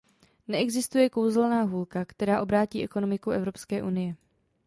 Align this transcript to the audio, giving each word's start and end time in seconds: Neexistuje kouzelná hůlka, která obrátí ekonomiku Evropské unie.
Neexistuje 0.47 1.09
kouzelná 1.09 1.61
hůlka, 1.61 2.05
která 2.05 2.41
obrátí 2.41 2.83
ekonomiku 2.83 3.31
Evropské 3.31 3.83
unie. 3.83 4.15